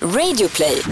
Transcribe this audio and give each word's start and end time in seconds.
Radioplay. 0.00 0.82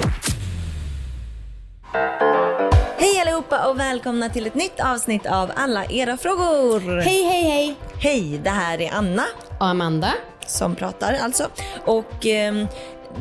Hej 2.98 3.20
allihopa 3.20 3.66
och 3.68 3.80
välkomna 3.80 4.28
till 4.28 4.46
ett 4.46 4.54
nytt 4.54 4.80
avsnitt 4.80 5.26
av 5.26 5.50
Alla 5.56 5.84
era 5.84 6.16
frågor. 6.16 7.00
Hej, 7.00 7.24
hej, 7.24 7.42
hej! 7.42 7.74
Hej, 7.98 8.40
det 8.44 8.50
här 8.50 8.80
är 8.80 8.90
Anna 8.92 9.24
Och 9.58 9.66
Amanda. 9.66 10.12
som 10.46 10.74
pratar 10.74 11.12
alltså. 11.22 11.48
Och 11.84 12.26
ehm, 12.26 12.66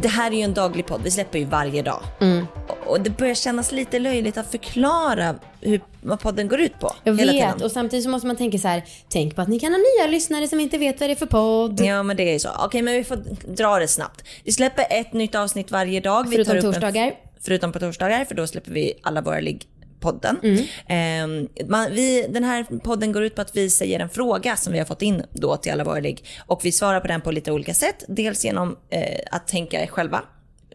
det 0.02 0.08
här 0.08 0.32
är 0.32 0.36
ju 0.36 0.42
en 0.42 0.54
daglig 0.54 0.86
podd, 0.86 1.02
vi 1.04 1.12
släpper 1.12 1.40
ju 1.40 1.46
varje 1.46 1.82
dag. 1.82 2.00
Mm. 2.22 2.48
Och- 2.68 2.78
Och 2.88 3.02
det 3.02 3.10
börjar 3.10 3.36
kännas 3.36 3.72
lite 3.72 4.00
löjligt 4.00 4.38
att 4.38 4.52
förklara 4.52 5.36
hur, 5.62 5.82
vad 6.04 6.20
podden 6.20 6.48
går 6.48 6.62
ut 6.62 6.80
på. 6.80 6.96
Jag 7.04 7.14
vet, 7.14 7.62
och 7.62 7.72
samtidigt 7.72 8.04
så 8.04 8.10
måste 8.10 8.28
man 8.28 8.36
tänka 8.36 8.58
så 8.58 8.68
här, 8.68 8.84
tänk 9.10 9.36
på 9.36 9.42
att 9.42 9.48
ni 9.48 9.60
kan 9.60 9.72
ha 9.72 9.80
nya 9.80 10.12
lyssnare 10.12 10.48
som 10.48 10.60
inte 10.60 10.78
vet 10.78 11.00
vad 11.00 11.10
det 11.10 11.14
är 11.14 11.16
för 11.16 11.26
podd. 11.26 11.80
Ja 11.82 12.04
men 12.04 12.18
det 12.18 12.24
är 12.30 12.34
ju 12.34 12.40
så. 12.40 12.50
Okej 12.66 12.82
men 12.82 12.94
vi 12.94 13.04
får 13.04 13.16
dra 13.56 13.80
det 13.80 13.88
snabbt. 13.88 14.24
Vi 14.44 14.52
släpper 14.52 14.86
ett 14.90 15.14
nytt 15.14 15.36
avsnitt 15.36 15.72
varje 15.72 16.00
dag. 16.00 16.30
Vi 16.30 16.36
Förutom 16.36 16.56
en- 16.56 16.62
torsdagar. 16.62 17.14
förutom 17.42 17.72
på 17.72 17.80
torsdagar 17.80 18.26
för 18.26 18.36
då 18.36 18.48
släpper 18.48 18.72
vi 18.72 18.94
alla 19.04 19.22
våra 19.22 19.40
ligg 19.40 19.68
podden. 20.00 20.40
Mm. 20.44 20.64
Ehm, 20.88 21.48
man, 21.70 21.88
vi, 21.92 22.28
den 22.30 22.44
här 22.44 22.64
podden 22.84 23.12
går 23.12 23.24
ut 23.24 23.36
på 23.36 23.42
att 23.42 23.56
vi 23.56 23.70
säger 23.70 24.00
en 24.00 24.10
fråga 24.10 24.56
som 24.56 24.74
vi 24.74 24.80
har 24.80 24.86
fått 24.86 25.02
in 25.02 25.24
då 25.32 25.58
till 25.58 25.72
alla 25.72 25.84
våra 25.84 26.00
ligg 26.00 26.26
och 26.48 26.66
vi 26.66 26.72
svarar 26.72 27.00
på 27.00 27.08
den 27.08 27.22
på 27.22 27.32
lite 27.32 27.52
olika 27.52 27.74
sätt. 27.74 28.04
Dels 28.08 28.46
genom 28.46 28.78
eh, 28.90 29.20
att 29.32 29.48
tänka 29.48 29.88
själva. 29.88 30.22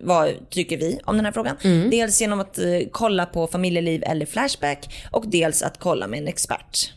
Vad 0.01 0.51
tycker 0.51 0.77
vi 0.77 1.01
om 1.05 1.17
den 1.17 1.25
här 1.25 1.33
frågan? 1.33 1.57
Mm. 1.63 1.91
Dels 1.91 2.21
genom 2.21 2.41
att 2.41 2.59
eh, 2.59 2.65
kolla 2.93 3.27
på 3.27 3.47
familjeliv 3.47 4.03
eller 4.07 4.27
Flashback 4.27 5.07
och 5.11 5.29
dels 5.29 5.63
att 5.63 5.79
kolla 5.79 6.07
med 6.07 6.19
en 6.19 6.29
expert. 6.29 6.93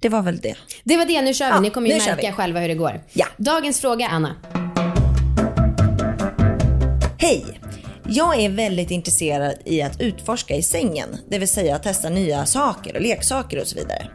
Det 0.00 0.08
var 0.08 0.22
väl 0.22 0.36
det. 0.36 0.56
Det 0.84 0.96
var 0.96 1.04
det, 1.04 1.22
nu 1.22 1.34
kör 1.34 1.46
vi. 1.46 1.52
Ja, 1.52 1.60
ni 1.60 1.70
kommer 1.70 1.88
ju 1.88 1.98
märka 1.98 2.32
själva 2.32 2.60
hur 2.60 2.68
det 2.68 2.74
går. 2.74 3.00
Ja. 3.12 3.26
Dagens 3.36 3.80
fråga, 3.80 4.08
Anna. 4.08 4.36
Hej! 7.18 7.60
Jag 8.08 8.40
är 8.40 8.48
väldigt 8.48 8.90
intresserad 8.90 9.54
i 9.64 9.82
att 9.82 10.00
utforska 10.00 10.56
i 10.56 10.62
sängen, 10.62 11.08
det 11.28 11.38
vill 11.38 11.48
säga 11.48 11.76
att 11.76 11.82
testa 11.82 12.08
nya 12.08 12.46
saker 12.46 12.96
och 12.96 13.02
leksaker 13.02 13.60
och 13.60 13.66
så 13.66 13.76
vidare. 13.76 14.06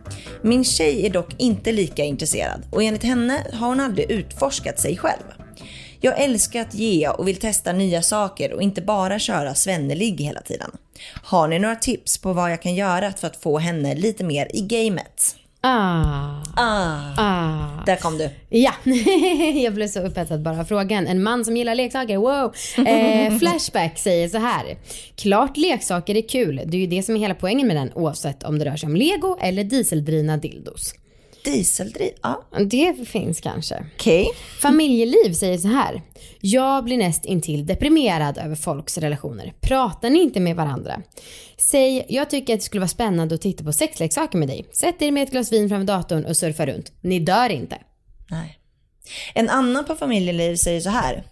Min 0.41 0.63
tjej 0.63 1.05
är 1.05 1.09
dock 1.09 1.29
inte 1.37 1.71
lika 1.71 2.03
intresserad 2.03 2.61
och 2.71 2.83
enligt 2.83 3.03
henne 3.03 3.43
har 3.53 3.67
hon 3.67 3.79
aldrig 3.79 4.11
utforskat 4.11 4.79
sig 4.79 4.97
själv. 4.97 5.36
Jag 6.01 6.21
älskar 6.21 6.61
att 6.61 6.73
ge 6.73 7.09
och 7.09 7.27
vill 7.27 7.37
testa 7.37 7.73
nya 7.73 8.01
saker 8.01 8.53
och 8.53 8.61
inte 8.61 8.81
bara 8.81 9.19
köra 9.19 9.55
svenneligg 9.55 10.21
hela 10.21 10.41
tiden. 10.41 10.71
Har 11.23 11.47
ni 11.47 11.59
några 11.59 11.75
tips 11.75 12.17
på 12.17 12.33
vad 12.33 12.51
jag 12.51 12.61
kan 12.61 12.75
göra 12.75 13.11
för 13.13 13.27
att 13.27 13.37
få 13.43 13.57
henne 13.57 13.95
lite 13.95 14.23
mer 14.23 14.47
i 14.53 14.61
gamet? 14.61 15.35
Ah. 15.61 16.41
Ah, 16.55 17.13
Ah. 17.17 17.83
där 17.85 17.95
kom 17.95 18.17
du. 18.17 18.29
Ja, 18.49 18.73
jag 19.63 19.73
blev 19.73 19.87
så 19.87 19.99
upphetsad 19.99 20.41
bara 20.41 20.59
av 20.59 20.63
frågan. 20.65 21.07
En 21.07 21.23
man 21.23 21.45
som 21.45 21.57
gillar 21.57 21.75
leksaker, 21.75 22.17
wow. 22.17 22.53
Eh, 22.87 23.37
Flashback 23.39 23.97
säger 23.99 24.29
så 24.29 24.37
här. 24.37 24.77
Klart 25.15 25.57
leksaker 25.57 26.15
är 26.17 26.29
kul. 26.29 26.61
Det 26.65 26.77
är 26.77 26.81
ju 26.81 26.87
det 26.87 27.03
som 27.03 27.15
är 27.15 27.19
hela 27.19 27.35
poängen 27.35 27.67
med 27.67 27.75
den 27.75 27.91
oavsett 27.95 28.43
om 28.43 28.59
det 28.59 28.65
rör 28.65 28.75
sig 28.75 28.87
om 28.87 28.95
lego 28.95 29.37
eller 29.41 29.63
dieseldrivna 29.63 30.37
dildos. 30.37 30.93
Dieseldriv? 31.51 32.11
Ja, 32.21 32.43
Det 32.65 33.07
finns 33.07 33.41
kanske. 33.41 33.85
okej. 33.95 34.27
Familjeliv 34.61 35.33
säger 35.33 35.57
så 35.57 35.67
här. 35.67 36.01
Jag 36.41 36.83
blir 36.83 36.97
näst 36.97 37.25
intill 37.25 37.65
deprimerad 37.65 38.37
över 38.37 38.55
folks 38.55 38.97
relationer. 38.97 39.53
Pratar 39.61 40.09
ni 40.09 40.19
inte 40.21 40.39
med 40.39 40.55
varandra? 40.55 41.01
Säg, 41.57 42.05
jag 42.09 42.29
tycker 42.29 42.53
att 42.53 42.59
det 42.59 42.63
skulle 42.65 42.79
vara 42.81 42.87
spännande 42.87 43.35
att 43.35 43.41
titta 43.41 43.63
på 43.63 43.73
sexleksaker 43.73 44.37
med 44.37 44.47
dig. 44.47 44.65
Sätt 44.71 45.01
er 45.01 45.11
med 45.11 45.23
ett 45.23 45.31
glas 45.31 45.51
vin 45.51 45.69
framför 45.69 45.85
datorn 45.87 46.25
och 46.25 46.37
surfa 46.37 46.65
runt. 46.65 46.91
Ni 47.01 47.19
dör 47.19 47.49
inte. 47.49 47.77
Nej. 48.29 48.57
En 49.33 49.49
annan 49.49 49.85
på 49.85 49.95
familjeliv 49.95 50.55
säger 50.55 50.81
så 50.81 50.89
här. 50.89 51.23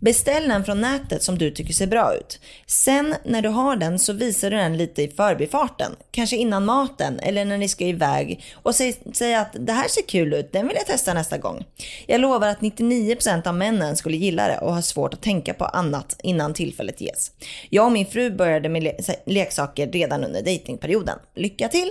Beställ 0.00 0.48
den 0.48 0.64
från 0.64 0.80
nätet 0.80 1.22
som 1.22 1.38
du 1.38 1.50
tycker 1.50 1.72
ser 1.72 1.86
bra 1.86 2.14
ut. 2.14 2.40
Sen 2.66 3.14
när 3.24 3.42
du 3.42 3.48
har 3.48 3.76
den 3.76 3.98
så 3.98 4.12
visar 4.12 4.50
du 4.50 4.56
den 4.56 4.76
lite 4.76 5.02
i 5.02 5.08
förbifarten. 5.08 5.96
Kanske 6.10 6.36
innan 6.36 6.64
maten 6.64 7.18
eller 7.20 7.44
när 7.44 7.58
ni 7.58 7.68
ska 7.68 7.84
iväg 7.84 8.44
och 8.54 8.74
säg, 8.74 8.96
säg 9.12 9.34
att 9.34 9.52
det 9.52 9.72
här 9.72 9.88
ser 9.88 10.02
kul 10.02 10.34
ut, 10.34 10.52
den 10.52 10.68
vill 10.68 10.76
jag 10.76 10.86
testa 10.86 11.14
nästa 11.14 11.38
gång. 11.38 11.64
Jag 12.06 12.20
lovar 12.20 12.48
att 12.48 12.60
99% 12.60 13.46
av 13.48 13.54
männen 13.54 13.96
skulle 13.96 14.16
gilla 14.16 14.48
det 14.48 14.58
och 14.58 14.74
har 14.74 14.82
svårt 14.82 15.14
att 15.14 15.22
tänka 15.22 15.54
på 15.54 15.64
annat 15.64 16.16
innan 16.22 16.54
tillfället 16.54 17.00
ges. 17.00 17.30
Jag 17.70 17.84
och 17.86 17.92
min 17.92 18.06
fru 18.06 18.30
började 18.30 18.68
med 18.68 18.82
le- 18.82 18.96
leksaker 19.26 19.86
redan 19.86 20.24
under 20.24 20.42
dejtingperioden. 20.42 21.18
Lycka 21.34 21.68
till! 21.68 21.90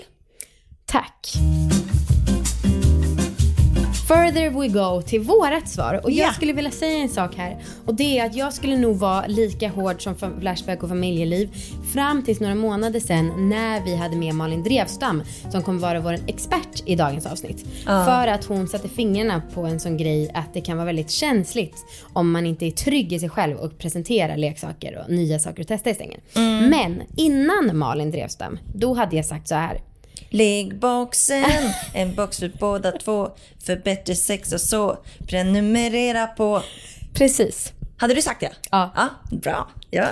Tack. 0.85 1.27
Further 4.07 4.49
we 4.49 4.67
go 4.67 5.01
till 5.01 5.21
vårat 5.21 5.69
svar. 5.69 5.99
Och 6.03 6.11
jag 6.11 6.27
Ja. 6.27 6.33
skulle 6.33 6.53
vilja 6.53 6.71
säga 6.71 6.99
en 6.99 7.09
sak 7.09 7.35
här. 7.35 7.57
Och 7.85 7.95
det 7.95 8.19
är 8.19 8.25
att 8.25 8.35
jag 8.35 8.53
skulle 8.53 8.77
nog 8.77 8.97
vara 8.97 9.27
lika 9.27 9.69
hård 9.69 10.03
som 10.03 10.15
Flashback 10.39 10.83
och 10.83 10.89
familjeliv 10.89 11.49
fram 11.93 12.23
tills 12.23 12.39
några 12.39 12.55
månader 12.55 12.99
sedan 12.99 13.49
när 13.49 13.85
vi 13.85 13.95
hade 13.95 14.15
med 14.15 14.35
Malin 14.35 14.63
Drevstam 14.63 15.23
som 15.51 15.63
kommer 15.63 15.79
vara 15.79 15.99
vår 15.99 16.13
expert 16.27 16.83
i 16.85 16.95
dagens 16.95 17.25
avsnitt. 17.25 17.65
För 17.85 18.27
att 18.27 18.45
hon 18.45 18.67
satte 18.67 18.89
fingrarna 18.89 19.41
på 19.53 19.61
en 19.61 19.79
sån 19.79 19.97
grej 19.97 20.31
att 20.33 20.53
det 20.53 20.61
kan 20.61 20.77
vara 20.77 20.85
väldigt 20.85 21.11
känsligt 21.11 21.75
om 22.13 22.31
man 22.31 22.45
inte 22.45 22.65
är 22.65 22.71
trygg 22.71 23.13
i 23.13 23.19
sig 23.19 23.29
själv 23.29 23.57
och 23.57 23.77
presenterar 23.77 24.37
leksaker 24.37 25.03
och 25.05 25.13
nya 25.13 25.39
saker 25.39 25.61
att 25.61 25.67
testa 25.67 25.89
i 25.89 25.95
sängen. 25.95 26.19
Men 26.69 27.01
innan 27.15 27.77
Malin 27.77 28.11
Drevstam, 28.11 28.59
då 28.75 28.93
hade 28.93 29.15
jag 29.15 29.25
sagt 29.25 29.47
så 29.47 29.55
här. 29.55 29.81
Liggboxen, 30.29 31.43
en 31.93 32.15
box 32.15 32.39
för 32.39 32.51
båda 32.59 32.91
två. 32.91 33.31
För 33.65 33.75
bättre 33.75 34.15
sex 34.15 34.53
och 34.53 34.61
så. 34.61 34.97
Prenumerera 35.27 36.27
på. 36.27 36.61
Precis. 37.13 37.73
Hade 37.97 38.13
du 38.13 38.21
sagt 38.21 38.39
det? 38.39 38.51
Ja. 38.71 38.91
ja 38.95 39.09
bra. 39.37 39.69
Jag 39.89 40.09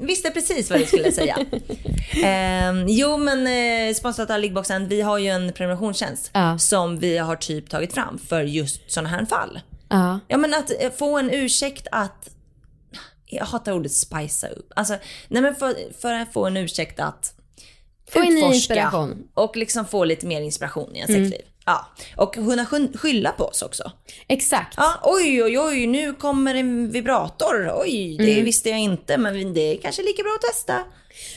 visste 0.00 0.30
precis 0.30 0.70
vad 0.70 0.80
du 0.80 0.86
skulle 0.86 1.12
säga. 1.12 1.36
Ehm, 2.24 2.84
jo 2.88 3.16
men 3.16 3.46
eh, 3.46 3.94
sponsrat 3.94 4.30
av 4.30 4.40
Liggboxen, 4.40 4.88
vi 4.88 5.00
har 5.00 5.18
ju 5.18 5.28
en 5.28 5.52
prenumerationstjänst 5.52 6.30
Ja. 6.34 6.58
som 6.58 6.98
vi 6.98 7.18
har 7.18 7.36
typ 7.36 7.70
tagit 7.70 7.92
fram 7.94 8.18
för 8.18 8.42
just 8.42 8.90
sådana 8.92 9.08
här 9.08 9.24
fall. 9.26 9.60
Ja. 9.88 10.20
Ja 10.28 10.36
men 10.36 10.54
att 10.54 10.70
eh, 10.80 10.90
få 10.98 11.18
en 11.18 11.30
ursäkt 11.30 11.86
att 11.92 12.28
jag 13.26 13.44
hatar 13.44 13.72
ordet 13.72 13.92
spicea 13.92 14.50
upp. 14.50 14.72
Alltså, 14.76 14.96
nej 15.28 15.42
men 15.42 15.54
för, 15.54 15.74
för 16.00 16.12
att 16.12 16.32
få 16.32 16.46
en 16.46 16.56
ursäkt 16.56 17.00
att 17.00 17.34
Få 18.08 18.18
utforska 18.18 18.54
inspiration. 18.54 19.28
Och 19.34 19.56
liksom 19.56 19.86
få 19.86 20.04
lite 20.04 20.26
mer 20.26 20.40
inspiration 20.40 20.96
i 20.96 20.98
ens 20.98 21.12
sexliv. 21.12 21.46
Ja. 21.66 21.86
Och 22.16 22.34
kunna 22.34 22.66
skylla 22.94 23.32
på 23.32 23.44
oss 23.44 23.62
också. 23.62 23.92
Exakt. 24.28 24.74
Ja, 24.76 25.00
oj, 25.02 25.42
oj, 25.42 25.58
oj, 25.58 25.86
nu 25.86 26.14
kommer 26.14 26.54
en 26.54 26.90
vibrator. 26.90 27.70
Oj, 27.74 28.16
det 28.18 28.42
visste 28.42 28.70
jag 28.70 28.78
inte, 28.78 29.18
men 29.18 29.54
det 29.54 29.60
är 29.60 29.76
kanske 29.76 30.02
lika 30.02 30.22
bra 30.22 30.32
att 30.34 30.52
testa. 30.52 30.84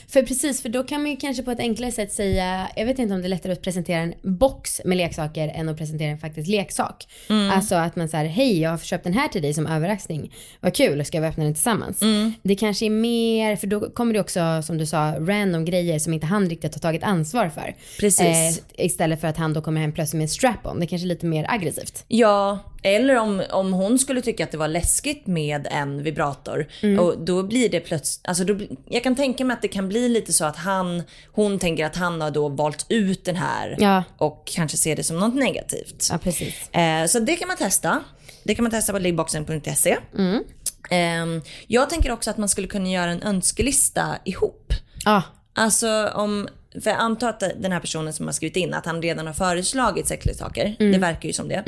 För 0.08 0.24
precis, 0.24 0.62
för 0.62 0.70
då 0.70 0.84
kan 0.84 1.02
man 1.02 1.12
ju 1.12 1.18
kanske 1.18 1.44
på 1.44 1.52
ett 1.52 1.60
enklare 1.60 1.92
sätt 1.92 2.14
säga, 2.14 2.70
jag 2.76 2.86
vet 2.86 3.00
inte 3.00 3.14
om 3.14 3.22
det 3.22 3.28
är 3.28 3.30
lättare 3.30 3.54
att 3.54 3.62
presentera 3.62 4.00
en 4.00 4.14
box 4.22 4.82
med 4.86 4.98
leksaker 4.98 5.48
än 5.48 5.70
att 5.70 5.78
presentera 5.78 6.10
en 6.10 6.18
faktisk 6.18 6.50
leksak. 6.50 7.08
Alltså 7.52 7.76
att 7.76 7.96
man 7.96 8.10
säger 8.10 8.26
hej 8.26 8.62
jag 8.62 8.70
har 8.70 8.78
köpt 8.78 9.04
den 9.04 9.14
här 9.14 9.28
till 9.28 9.42
dig 9.42 9.54
som 9.54 9.68
överraskning. 9.68 10.34
Vad 10.60 10.76
kul, 10.76 11.06
ska 11.06 11.20
vi 11.20 11.28
öppna 11.28 11.44
den 11.44 11.54
tillsammans? 11.54 12.00
Det 12.44 12.56
kanske 12.56 12.86
är 12.86 12.90
mer, 12.90 13.56
för 13.56 13.68
då 13.68 13.90
kommer 13.90 14.14
det 14.14 14.20
också 14.20 14.62
som 14.64 14.78
du 14.78 14.86
sa, 14.86 15.16
random 15.20 15.66
grejer 15.66 16.00
som 16.00 16.14
inte 16.14 16.26
han 16.26 16.50
riktigt 16.50 16.74
har 16.74 16.80
tagit 16.80 17.04
ansvar 17.04 17.50
för. 17.50 17.76
Precis. 18.00 18.22
Eh, 18.22 18.86
istället 18.86 19.22
för 19.22 19.28
att 19.28 19.38
han 19.38 19.54
då 19.54 19.62
kommer 19.62 19.82
hem 19.82 19.92
plötsligt 19.92 20.18
med 20.18 20.24
en 20.24 20.30
strap-on. 20.30 20.80
Det 20.80 20.88
kanske 20.88 21.06
är 21.06 21.10
lite 21.10 21.26
mer 21.26 21.46
aggressivt. 21.50 22.06
Ja, 22.08 22.60
eller 22.84 23.16
om, 23.16 23.44
om 23.52 23.74
hon 23.74 24.00
skulle 24.00 24.22
tycka 24.22 24.44
att 24.44 24.52
det 24.52 24.58
var 24.58 24.68
läskigt 24.68 25.28
med 25.28 25.68
en 25.72 26.04
vibrator. 26.04 26.68
Mm. 26.82 27.00
Och 27.00 27.18
då 27.20 27.44
blir 27.44 27.70
det 27.70 27.80
plötsligt, 27.80 28.28
alltså 28.28 28.44
då, 28.44 28.58
jag 28.90 29.04
kan 29.04 29.16
tänka 29.16 29.46
mig 29.46 29.54
att 29.54 29.62
det 29.62 29.68
kan 29.68 29.90
bli 29.90 30.10
lite 30.10 30.34
så 30.34 30.46
att 30.46 30.56
han, 30.58 31.04
hon 31.32 31.60
tänker 31.60 31.86
att 31.86 31.96
han 31.96 32.22
har 32.22 32.32
då 32.32 32.50
valt 32.50 32.86
ut 32.90 33.26
den 33.26 33.36
här 33.36 33.76
Ja. 33.80 34.04
och 34.18 34.48
kanske 34.56 34.78
ser 34.78 34.96
det 34.96 35.04
som 35.04 35.20
något 35.20 35.36
negativt. 35.36 36.08
Ja, 36.12 36.18
precis. 36.18 36.70
Eh, 36.70 37.06
så 37.06 37.20
det 37.20 37.36
kan 37.36 37.48
man 37.48 37.58
testa. 37.58 38.04
Det 38.44 38.56
kan 38.56 38.64
man 38.64 38.72
testa 38.72 38.94
på 38.94 39.00
liggboxen.se. 39.00 39.98
Mm. 40.18 40.44
Eh, 40.90 41.44
jag 41.68 41.90
tänker 41.90 42.12
också 42.12 42.30
att 42.30 42.38
man 42.38 42.50
skulle 42.50 42.68
kunna 42.68 42.90
göra 42.90 43.12
en 43.12 43.24
önskelista 43.24 44.18
ihop. 44.26 44.74
Ja, 45.06 45.24
Alltså 45.60 46.08
om, 46.16 46.48
för 46.82 46.90
jag 46.90 47.00
antar 47.00 47.30
att 47.30 47.40
den 47.40 47.72
här 47.72 47.80
personen 47.80 48.14
som 48.14 48.26
har 48.26 48.34
skrivit 48.34 48.56
in 48.56 48.74
att 48.74 48.86
han 48.86 49.02
redan 49.02 49.28
har 49.28 49.34
föreslagit 49.34 50.08
sexleksaker. 50.08 50.76
Det 50.80 50.98
verkar 50.98 51.28
ju 51.28 51.34
som 51.34 51.48
det. 51.48 51.64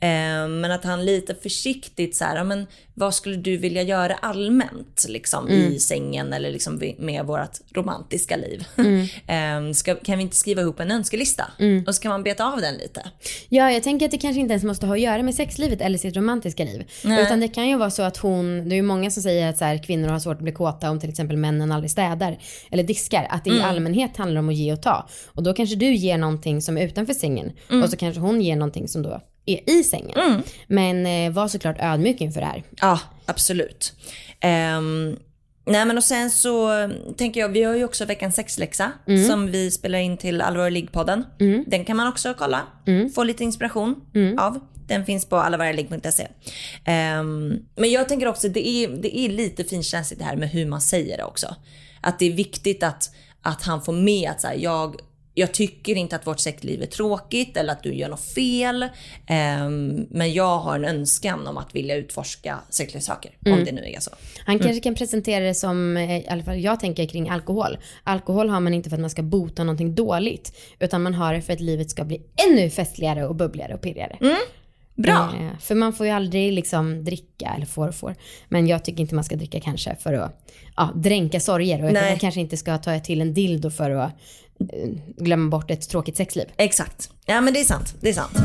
Eh, 0.00 0.48
men 0.48 0.70
att 0.70 0.84
han 0.84 1.04
lite 1.04 1.34
försiktigt 1.34 2.16
så 2.16 2.24
här, 2.24 2.44
men 2.44 2.66
vad 2.94 3.14
skulle 3.14 3.36
du 3.36 3.56
vilja 3.56 3.82
göra 3.82 4.14
allmänt 4.14 5.06
liksom 5.08 5.48
i 5.48 5.78
sängen 5.78 6.32
eller 6.32 6.50
liksom 6.50 6.94
med 6.98 7.24
vårt 7.24 7.60
romantiska 7.74 8.36
liv? 8.36 8.64
eh, 9.26 9.72
ska, 9.72 9.94
kan 9.94 10.18
vi 10.18 10.22
inte 10.22 10.36
skriva 10.36 10.62
ihop 10.62 10.80
en 10.80 10.90
önskelista? 10.90 11.44
Och 11.86 11.94
så 11.94 12.02
kan 12.02 12.10
man 12.10 12.22
beta 12.22 12.44
av 12.52 12.60
den 12.60 12.74
lite. 12.74 13.02
Ja, 13.48 13.72
jag 13.72 13.82
tänker 13.82 14.06
att 14.06 14.12
det 14.12 14.18
kanske 14.18 14.40
inte 14.40 14.52
ens 14.52 14.64
måste 14.64 14.86
ha 14.86 14.94
att 14.94 15.00
göra 15.00 15.22
med 15.22 15.34
sexlivet 15.34 15.80
eller 15.80 15.98
sitt 15.98 16.16
romantiska 16.16 16.64
liv. 16.64 16.84
Nej. 17.04 17.22
Utan 17.22 17.40
det 17.40 17.48
kan 17.48 17.68
ju 17.68 17.76
vara 17.76 17.90
så 17.90 18.02
att 18.02 18.16
hon, 18.16 18.68
det 18.68 18.74
är 18.74 18.76
ju 18.76 18.82
många 18.82 19.10
som 19.10 19.22
säger 19.22 19.48
att 19.48 19.58
så 19.58 19.64
här, 19.64 19.82
kvinnor 19.82 20.08
har 20.08 20.18
svårt 20.18 20.36
att 20.36 20.42
bli 20.42 20.52
kåta 20.52 20.90
om 20.90 21.00
till 21.00 21.10
exempel 21.10 21.36
männen 21.36 21.72
aldrig 21.72 21.90
städar 21.90 22.38
eller 22.70 22.82
diskar. 22.82 23.26
Att 23.30 23.44
det 23.44 23.50
i 23.50 23.62
allmänhet 23.62 24.16
handlar 24.16 24.38
om 24.38 24.45
att 24.48 24.54
ge 24.54 24.72
och 24.72 24.82
ta. 24.82 25.08
Och 25.26 25.42
då 25.42 25.52
kanske 25.54 25.76
du 25.76 25.94
ger 25.94 26.18
någonting 26.18 26.62
som 26.62 26.78
är 26.78 26.86
utanför 26.86 27.14
sängen 27.14 27.52
och 27.82 27.90
så 27.90 27.96
kanske 27.96 28.20
hon 28.20 28.40
ger 28.42 28.56
någonting 28.56 28.88
som 28.88 29.02
då 29.02 29.20
är 29.46 29.70
i 29.70 29.84
sängen. 29.84 30.42
Men 30.66 31.06
eh, 31.06 31.32
var 31.32 31.48
såklart 31.48 31.76
ödmjuk 31.80 32.20
inför 32.20 32.40
det 32.40 32.46
här. 32.46 32.62
Ja, 32.80 33.00
absolut. 33.26 33.92
Ehm, 34.40 35.16
nej 35.66 35.84
men 35.84 35.96
och 35.96 36.04
sen 36.04 36.30
så 36.30 36.70
tänker 37.16 37.40
jag, 37.40 37.48
vi 37.48 37.62
har 37.62 37.74
ju 37.74 37.84
också 37.84 38.04
veckans 38.04 38.34
sexläxa 38.34 38.92
som 39.28 39.46
vi 39.46 39.70
spelar 39.70 39.98
in 39.98 40.16
till 40.16 40.40
Allvar 40.40 40.70
Ligg-podden. 40.70 41.24
Den 41.66 41.84
kan 41.84 41.96
man 41.96 42.08
också 42.08 42.34
kolla, 42.38 42.62
få 43.14 43.24
lite 43.24 43.44
inspiration 43.44 44.00
av. 44.38 44.60
Den 44.88 45.06
finns 45.06 45.26
på 45.28 45.36
allavarligg.se. 45.36 46.28
Ehm, 46.84 47.58
men 47.76 47.90
jag 47.90 48.08
tänker 48.08 48.26
också, 48.26 48.48
det 48.48 48.68
är, 48.68 48.88
det 48.88 49.18
är 49.18 49.28
lite 49.28 49.64
finkänsligt 49.64 50.18
det 50.20 50.24
här 50.24 50.36
med 50.36 50.50
hur 50.50 50.66
man 50.66 50.80
säger 50.80 51.16
det 51.16 51.24
också. 51.24 51.54
Att 52.00 52.18
det 52.18 52.26
är 52.26 52.32
viktigt 52.32 52.82
att, 52.82 53.10
att 53.46 53.62
han 53.62 53.82
får 53.82 53.92
med 53.92 54.30
att 54.30 54.40
så 54.40 54.46
här, 54.46 54.54
jag 54.54 54.96
jag 55.38 55.54
tycker 55.54 55.94
inte 55.94 56.16
att 56.16 56.26
vårt 56.26 56.40
sexliv 56.40 56.82
är 56.82 56.86
tråkigt 56.86 57.56
eller 57.56 57.72
att 57.72 57.82
du 57.82 57.94
gör 57.94 58.08
något 58.08 58.24
fel. 58.24 58.88
Ehm, 59.26 60.06
men 60.10 60.32
jag 60.32 60.58
har 60.58 60.76
en 60.76 60.84
önskan 60.84 61.46
om 61.46 61.56
att 61.56 61.74
vilja 61.74 61.96
utforska 61.96 62.58
sexleksaker. 62.70 63.30
Om 63.46 63.64
det 63.64 63.72
nu 63.72 63.82
är 63.86 64.00
så. 64.00 64.10
Han 64.46 64.58
kanske 64.58 64.80
kan 64.80 64.94
presentera 64.94 65.44
det 65.44 65.54
som, 65.54 65.96
eh, 65.96 66.16
i 66.16 66.26
alla 66.28 66.42
fall 66.42 66.60
jag 66.60 66.80
tänker 66.80 67.06
kring 67.06 67.28
alkohol. 67.28 67.78
Alkohol 68.04 68.48
har 68.48 68.60
man 68.60 68.74
inte 68.74 68.90
för 68.90 68.96
att 68.96 69.00
man 69.00 69.10
ska 69.10 69.22
bota 69.22 69.64
någonting 69.64 69.94
dåligt. 69.94 70.56
Utan 70.78 71.02
man 71.02 71.14
har 71.14 71.34
det 71.34 71.42
för 71.42 71.52
att 71.52 71.60
livet 71.60 71.90
ska 71.90 72.04
bli 72.04 72.22
ännu 72.48 72.70
festligare 72.70 73.26
och 73.26 73.36
bubbligare 73.36 73.74
och 73.74 73.80
pirrigare. 73.80 74.16
Bra. 74.96 75.34
Eh, 75.40 75.58
för 75.60 75.74
man 75.74 75.92
får 75.92 76.06
ju 76.06 76.12
aldrig 76.12 76.52
liksom 76.52 77.04
dricka, 77.04 77.52
eller 77.56 77.66
får 77.66 77.88
och 77.88 77.94
får. 77.94 78.14
Men 78.48 78.66
jag 78.66 78.84
tycker 78.84 79.00
inte 79.00 79.14
man 79.14 79.24
ska 79.24 79.36
dricka 79.36 79.60
kanske 79.60 79.96
för 79.96 80.14
att 80.14 80.52
ja, 80.76 80.92
dränka 80.94 81.40
sorger. 81.40 81.84
Och 81.84 81.92
man 81.92 82.18
kanske 82.18 82.40
inte 82.40 82.56
ska 82.56 82.78
ta 82.78 83.00
till 83.00 83.20
en 83.20 83.34
dildo 83.34 83.70
för 83.70 83.90
att 83.90 84.12
eh, 84.60 84.88
glömma 85.16 85.50
bort 85.50 85.70
ett 85.70 85.88
tråkigt 85.88 86.16
sexliv. 86.16 86.46
Exakt. 86.56 87.10
Ja 87.26 87.40
men 87.40 87.54
det 87.54 87.60
är 87.60 87.64
sant. 87.64 87.94
Det 88.00 88.08
är 88.08 88.12
sant. 88.12 88.38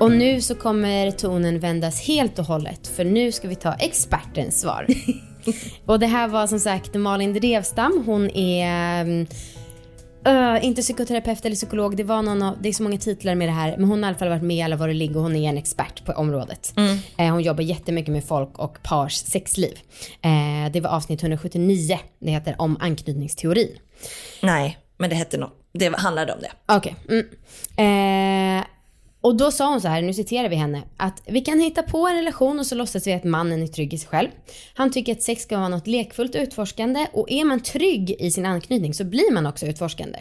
Och 0.00 0.10
nu 0.12 0.40
så 0.40 0.54
kommer 0.54 1.10
tonen 1.10 1.58
vändas 1.58 2.06
helt 2.06 2.38
och 2.38 2.44
hållet 2.44 2.86
för 2.86 3.04
nu 3.04 3.32
ska 3.32 3.48
vi 3.48 3.54
ta 3.54 3.74
expertens 3.74 4.60
svar. 4.60 4.86
och 5.86 6.00
det 6.00 6.06
här 6.06 6.28
var 6.28 6.46
som 6.46 6.60
sagt 6.60 6.94
Malin 6.94 7.32
Drevstam. 7.32 8.02
Hon 8.06 8.30
är 8.30 9.26
mm, 10.24 10.36
ö, 10.36 10.60
inte 10.60 10.82
psykoterapeut 10.82 11.44
eller 11.44 11.56
psykolog. 11.56 11.96
Det, 11.96 12.04
var 12.04 12.22
någon 12.22 12.42
av, 12.42 12.56
det 12.62 12.68
är 12.68 12.72
så 12.72 12.82
många 12.82 12.98
titlar 12.98 13.34
med 13.34 13.48
det 13.48 13.52
här. 13.52 13.76
Men 13.76 13.88
hon 13.88 14.02
har 14.02 14.10
i 14.10 14.12
alla 14.12 14.18
fall 14.18 14.28
varit 14.28 14.42
med 14.42 14.56
i 14.56 14.62
alla 14.62 14.76
var 14.76 14.88
det 14.88 14.94
ligger 14.94 15.16
och 15.16 15.22
hon 15.22 15.36
är 15.36 15.48
en 15.48 15.58
expert 15.58 16.04
på 16.04 16.12
området. 16.12 16.72
Eh, 17.18 17.32
hon 17.32 17.42
jobbar 17.42 17.62
jättemycket 17.62 18.12
med 18.12 18.24
folk 18.24 18.58
och 18.58 18.82
pars 18.82 19.14
sexliv. 19.14 19.78
Eh, 20.22 20.72
det 20.72 20.80
var 20.80 20.90
avsnitt 20.90 21.22
179. 21.22 21.98
Det 22.18 22.30
heter 22.30 22.54
om 22.58 22.76
anknytningsteorin. 22.80 23.78
Nej, 24.42 24.78
men 24.96 25.10
det 25.10 25.16
hette 25.16 25.38
något. 25.38 25.52
Det 25.72 25.96
handlade 25.96 26.32
om 26.32 26.40
det. 26.40 26.74
Okej. 26.76 26.96
Mm. 27.08 27.26
Och 29.20 29.36
då 29.36 29.50
sa 29.50 29.70
hon 29.70 29.80
så 29.80 29.88
här, 29.88 30.02
nu 30.02 30.14
citerar 30.14 30.48
vi 30.48 30.56
henne, 30.56 30.82
att 30.96 31.22
vi 31.26 31.40
kan 31.40 31.60
hitta 31.60 31.82
på 31.82 32.06
en 32.06 32.16
relation 32.16 32.58
och 32.58 32.66
så 32.66 32.74
låtsas 32.74 33.06
vi 33.06 33.12
att 33.12 33.24
mannen 33.24 33.62
är 33.62 33.66
trygg 33.66 33.94
i 33.94 33.98
sig 33.98 34.08
själv. 34.08 34.28
Han 34.74 34.92
tycker 34.92 35.12
att 35.12 35.22
sex 35.22 35.42
ska 35.42 35.58
vara 35.58 35.68
något 35.68 35.86
lekfullt 35.86 36.34
utforskande 36.34 37.06
och 37.12 37.30
är 37.30 37.44
man 37.44 37.60
trygg 37.60 38.10
i 38.18 38.30
sin 38.30 38.46
anknytning 38.46 38.94
så 38.94 39.04
blir 39.04 39.32
man 39.32 39.46
också 39.46 39.66
utforskande. 39.66 40.18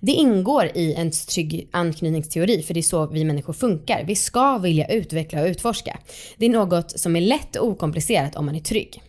Det 0.00 0.12
ingår 0.12 0.70
i 0.74 0.94
en 0.94 1.10
trygg 1.10 1.68
anknytningsteori 1.72 2.62
för 2.62 2.74
det 2.74 2.80
är 2.80 2.82
så 2.82 3.06
vi 3.06 3.24
människor 3.24 3.52
funkar. 3.52 4.04
Vi 4.06 4.16
ska 4.16 4.58
vilja 4.58 4.86
utveckla 4.86 5.40
och 5.40 5.46
utforska. 5.46 5.98
Det 6.36 6.46
är 6.46 6.50
något 6.50 7.00
som 7.00 7.16
är 7.16 7.20
lätt 7.20 7.56
och 7.56 7.68
okomplicerat 7.68 8.36
om 8.36 8.46
man 8.46 8.56
är 8.56 8.60
trygg. 8.60 9.02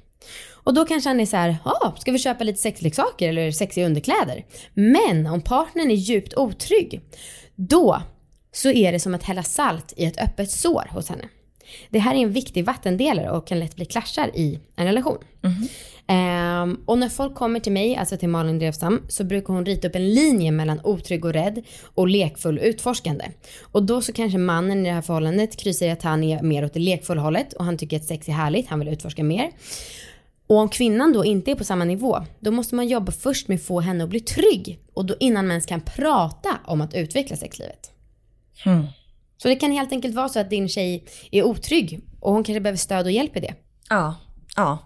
Och 0.51 0.73
då 0.73 0.85
kanske 0.85 1.09
han 1.09 1.19
är 1.19 1.25
så 1.25 1.37
här, 1.37 1.55
ja, 1.65 1.95
ska 1.99 2.11
vi 2.11 2.19
köpa 2.19 2.43
lite 2.43 2.61
sexleksaker 2.61 3.29
eller 3.29 3.51
sexiga 3.51 3.85
underkläder? 3.85 4.45
Men 4.73 5.27
om 5.27 5.41
partnern 5.41 5.91
är 5.91 5.95
djupt 5.95 6.33
otrygg, 6.33 7.01
då 7.55 8.01
så 8.53 8.71
är 8.71 8.91
det 8.91 9.00
som 9.00 9.13
att 9.13 9.23
hälla 9.23 9.44
salt 9.44 9.94
i 9.97 10.05
ett 10.05 10.21
öppet 10.21 10.51
sår 10.51 10.88
hos 10.91 11.09
henne. 11.09 11.23
Det 11.89 12.00
här 12.00 12.15
är 12.15 12.19
en 12.19 12.31
viktig 12.31 12.65
vattendelare 12.65 13.31
och 13.31 13.47
kan 13.47 13.59
lätt 13.59 13.75
bli 13.75 13.85
clashar 13.85 14.31
i 14.33 14.59
en 14.75 14.85
relation. 14.85 15.17
Ehm, 16.07 16.79
och 16.85 16.97
när 16.97 17.09
folk 17.09 17.35
kommer 17.35 17.59
till 17.59 17.71
mig, 17.71 17.95
alltså 17.95 18.17
till 18.17 18.29
Malin 18.29 18.59
Drevstam, 18.59 19.01
så 19.07 19.23
brukar 19.23 19.53
hon 19.53 19.65
rita 19.65 19.88
upp 19.88 19.95
en 19.95 20.13
linje 20.13 20.51
mellan 20.51 20.79
otrygg 20.83 21.25
och 21.25 21.33
rädd 21.33 21.63
och 21.83 22.07
lekfull 22.07 22.57
och 22.57 22.65
utforskande. 22.65 23.25
Och 23.61 23.83
då 23.83 24.01
så 24.01 24.13
kanske 24.13 24.38
mannen 24.38 24.85
i 24.85 24.89
det 24.89 24.95
här 24.95 25.01
förhållandet 25.01 25.57
kryssar 25.57 25.85
i 25.85 25.89
att 25.91 26.03
han 26.03 26.23
är 26.23 26.41
mer 26.41 26.65
åt 26.65 26.73
det 26.73 26.79
lekfulla 26.79 27.21
hållet 27.21 27.53
och 27.53 27.65
han 27.65 27.77
tycker 27.77 27.97
att 27.97 28.05
sex 28.05 28.29
är 28.29 28.33
härligt, 28.33 28.67
han 28.67 28.79
vill 28.79 28.88
utforska 28.88 29.23
mer. 29.23 29.51
Och 30.47 30.57
om 30.57 30.69
kvinnan 30.69 31.13
då 31.13 31.25
inte 31.25 31.51
är 31.51 31.55
på 31.55 31.63
samma 31.63 31.85
nivå, 31.85 32.25
då 32.39 32.51
måste 32.51 32.75
man 32.75 32.88
jobba 32.88 33.11
först 33.11 33.47
med 33.47 33.55
att 33.55 33.63
få 33.63 33.79
henne 33.79 34.03
att 34.03 34.09
bli 34.09 34.19
trygg. 34.19 34.79
Och 34.94 35.05
då 35.05 35.15
innan 35.19 35.45
man 35.45 35.51
ens 35.51 35.65
kan 35.65 35.81
prata 35.81 36.57
om 36.65 36.81
att 36.81 36.94
utveckla 36.94 37.38
sexlivet. 37.38 37.92
Så 39.38 39.47
det 39.47 39.55
kan 39.55 39.71
helt 39.71 39.91
enkelt 39.91 40.15
vara 40.15 40.29
så 40.29 40.39
att 40.39 40.50
din 40.50 40.69
tjej 40.69 41.05
är 41.31 41.44
otrygg 41.44 42.01
och 42.19 42.33
hon 42.33 42.44
kanske 42.44 42.61
behöver 42.61 42.77
stöd 42.77 43.05
och 43.05 43.11
hjälp 43.11 43.38
i 43.38 43.39
det. 43.39 43.53
Ja, 43.89 44.15
ja. 44.55 44.77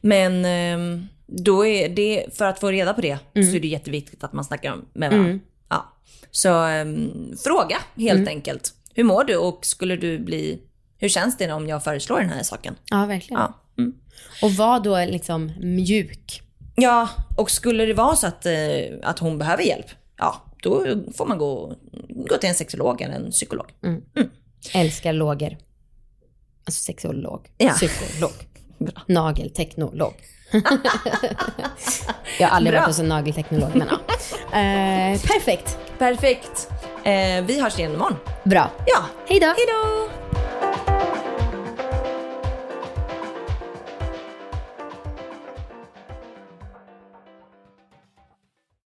Men 0.00 0.44
ehm, 0.44 1.06
då 1.26 1.66
är 1.66 1.88
det, 1.88 2.26
för 2.32 2.44
att 2.44 2.60
få 2.60 2.70
reda 2.70 2.94
på 2.94 3.00
det 3.00 3.18
så 3.34 3.56
är 3.56 3.60
det 3.60 3.68
jätteviktigt 3.68 4.24
att 4.24 4.32
man 4.32 4.44
snackar 4.44 4.76
med 4.92 5.10
varandra. 5.10 5.38
Ja. 5.68 5.92
Så 6.30 6.62
ehm, 6.64 7.12
fråga 7.44 7.76
helt 7.96 8.28
enkelt. 8.28 8.74
Hur 8.94 9.04
mår 9.04 9.24
du 9.24 9.36
och 9.36 9.66
skulle 9.66 9.96
du 9.96 10.18
bli, 10.18 10.62
hur 10.98 11.08
känns 11.08 11.36
det 11.36 11.52
om 11.52 11.68
jag 11.68 11.84
föreslår 11.84 12.20
den 12.20 12.30
här 12.30 12.42
saken? 12.42 12.74
Ja, 12.90 13.06
verkligen. 13.06 13.40
Ja. 13.40 13.60
Mm. 13.78 13.94
Och 14.42 14.52
var 14.52 14.80
då 14.80 15.04
liksom 15.04 15.52
mjuk. 15.60 16.42
Ja, 16.76 17.08
och 17.36 17.50
skulle 17.50 17.86
det 17.86 17.94
vara 17.94 18.16
så 18.16 18.26
att, 18.26 18.46
eh, 18.46 18.54
att 19.02 19.18
hon 19.18 19.38
behöver 19.38 19.62
hjälp, 19.62 19.86
ja 20.16 20.42
då 20.62 20.86
får 21.14 21.26
man 21.26 21.38
gå, 21.38 21.76
gå 22.28 22.36
till 22.36 22.48
en 22.48 22.54
sexolog 22.54 23.00
eller 23.00 23.14
en 23.14 23.30
psykolog. 23.30 23.66
Älskar 24.74 25.12
låger. 25.12 25.58
Alltså 26.66 26.82
sexolog. 26.82 27.46
Ja. 27.58 27.72
Psykolog. 27.72 28.32
Bra. 28.78 29.02
Nagelteknolog. 29.06 30.14
jag 32.38 32.48
har 32.48 32.56
aldrig 32.56 32.72
Bra. 32.72 32.80
varit 32.80 32.86
hos 32.86 32.98
en 32.98 33.08
nagelteknolog 33.08 33.70
men 33.74 33.88
ja. 33.90 33.98
Eh, 34.46 35.20
perfekt. 35.20 35.78
Perfekt. 35.98 36.68
Eh, 37.04 37.44
vi 37.44 37.60
hörs 37.60 37.78
igen 37.78 37.92
imorgon. 37.94 38.16
Bra. 38.44 38.70
Ja, 38.86 39.04
Hej 39.28 39.40
då. 39.40 39.46
hejdå! 39.46 40.08